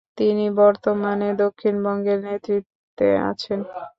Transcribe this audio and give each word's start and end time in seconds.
তিনি 0.17 0.45
বর্তমানে 0.59 1.29
দক্ষিণ 1.43 1.75
বঙ্গের 1.85 2.19
নেতৃত্বে 2.27 3.07
আছেন। 3.29 3.59